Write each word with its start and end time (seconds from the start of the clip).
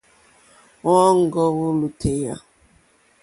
Wɔ́ɔ̌ŋɡɔ́ 0.85 1.49
wó 1.57 1.67
lùtèyà. 1.79 2.35